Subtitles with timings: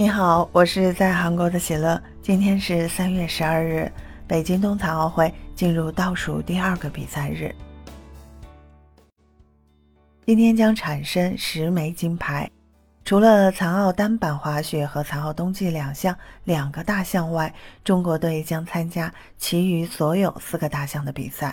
[0.00, 2.00] 你好，我是在韩国的喜乐。
[2.22, 3.90] 今天是三月十二日，
[4.28, 7.52] 北京冬残奥会进入倒数第二个比赛日。
[10.24, 12.48] 今天将产生十枚金牌，
[13.04, 21.52] 除了残奥单板滑雪和残奥冬季两项两个大项外，中国队将参加其余所有四个大项的比赛。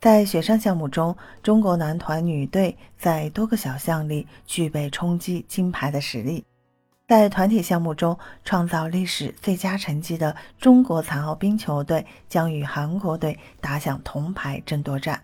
[0.00, 6.44] 在雪上项目中，中国男团女队在多个小项里具备冲击金牌的实力。
[7.08, 15.18] 在团体项目中创造历史最佳成绩的中国残奥冰球队将与韩国队打响铜牌争夺战，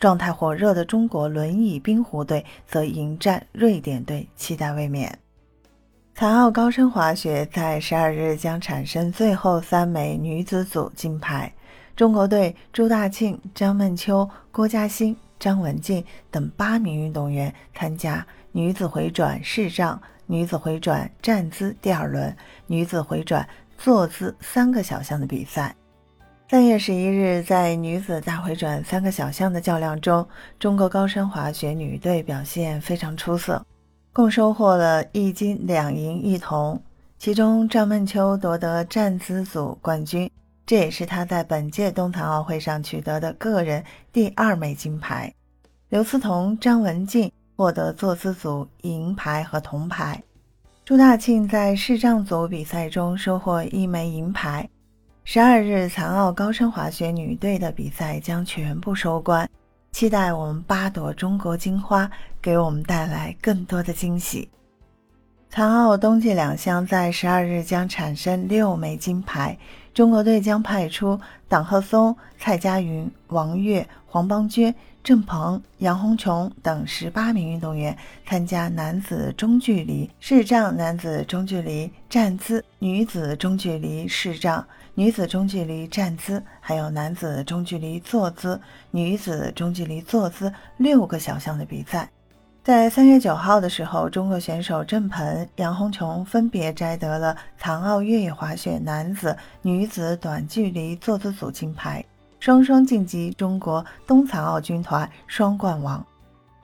[0.00, 5.18] 状态火热的中国轮椅冰壶队则迎战瑞典队，期待卫冕。
[6.14, 11.52] 残奥高山滑雪在十二日将产生最后三枚女子组金牌，
[11.94, 20.00] 中国队朱大庆、张梦秋、郭嘉欣、张文静等八名运动员参加女子回转视障。
[20.26, 23.48] 女子回转站姿第二轮，女子回转
[23.78, 25.74] 坐姿三个小项的比赛。
[26.48, 30.26] 三月十一日，在女子大回转三个小项的较量中，
[30.58, 33.64] 中国高山滑雪女队表现非常出色，
[34.12, 36.80] 共收获了一金两银一铜。
[37.18, 40.30] 其中，赵梦秋夺得站姿组冠军，
[40.66, 43.82] 这也是她在本届冬残奥会上取得的个人
[44.12, 45.32] 第二枚金牌。
[45.88, 47.30] 刘思彤、张文静。
[47.56, 50.22] 获得坐姿组银牌和铜牌。
[50.84, 54.68] 朱大庆在视障组比赛中收获一枚银牌。
[55.24, 59.48] 十二日残奥高山滑雪女队的比赛将全部收官，
[59.90, 62.08] 期待我们八朵中国金花
[62.40, 64.48] 给我们带来更多的惊喜。
[65.48, 69.58] 残奥冬季两项在十二日将产生六枚金牌，
[69.96, 74.74] 中国队将派出党贺松、蔡佳云、王悦、黄邦娟。
[75.02, 84.66] 郑鹏、杨红琼等十八名运动员参加男子中距离视障、男子中距离站姿、女子中距离视障、
[84.96, 88.60] 女子中距离站姿，还有男子中距离坐姿、
[88.90, 92.10] 女子中距离坐姿六个小项的比赛。
[92.66, 102.04] 在三月九号的时候，中国选手郑鹏、杨红琼分别摘得了残奥越野滑雪男子、女子短距离坐姿组金牌。
[102.40, 106.04] 双双晋级中国冬残奥军团双冠王。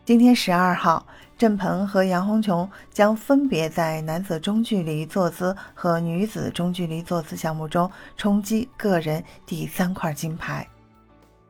[0.04, 1.06] 今天十二号，
[1.38, 10.66] 郑鹏和杨红琼将分别在男子中距离坐姿和女子中距离坐姿项目中冲击个人第三块金牌。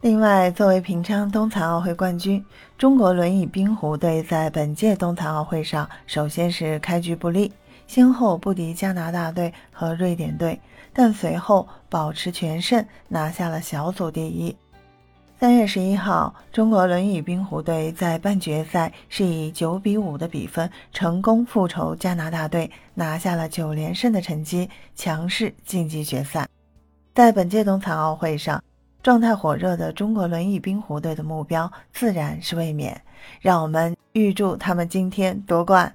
[0.02, 2.44] 另外，作为平昌冬残奥会冠军，
[2.76, 7.52] 中国轮椅冰壶队在本届冬残奥会上首先是开局不利。
[7.86, 10.60] 先后不敌加拿大队和瑞典队，
[10.92, 14.56] 但随后保持全胜，拿下了小组第一。
[15.38, 26.48] 三月十一号，中国轮椅冰壶队在半决赛是以九比五的比分成功复仇加拿大队，拿下了九连胜的成绩，强势晋级决赛。
[27.14, 28.60] 在本届冬残奥会上，
[29.02, 33.00] 状态火热的中国轮椅冰壶队的目标自然是卫冕，
[33.40, 35.92] 让我们预祝他们今天夺冠。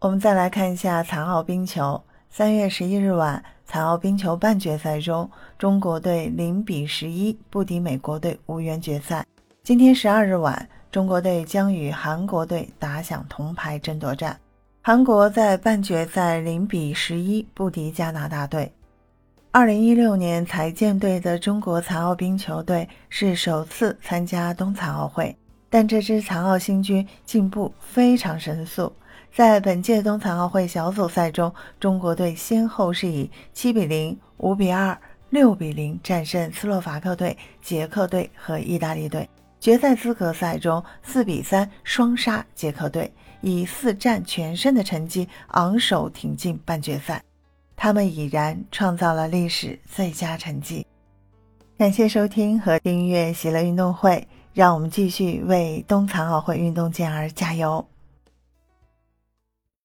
[0.00, 2.02] 我们再来看一下残奥冰球。
[2.28, 9.24] 三月十一日晚，残奥冰球半决赛中，中国队零比十一不敌美国队，无缘决赛。
[9.62, 14.36] 今天十二日晚，中国队将与韩国队打响铜牌争夺战。
[14.82, 18.72] 韩国在半决赛零比十一不敌加拿大队。
[19.50, 25.34] 二零一六年才建队的中国残奥冰球队是首次参加冬残奥会，
[25.70, 28.92] 但这支残奥新军进步非常神速。
[29.32, 34.96] 在本届冬残奥会小组赛中，中国队先后是以七比零、五比二、
[35.30, 39.26] 六比零战胜斯洛伐克队、捷克队和意大利队。
[39.58, 43.10] 决赛资格赛中，四比三双杀捷克队，
[43.40, 47.22] 以四战全胜的成绩昂首挺进半决赛。
[47.80, 50.84] 他们已然创造了历史最佳成绩。
[51.78, 57.86] 感谢收听和订阅喜乐运动会，让我们继续为冬残奥会运动健儿加油！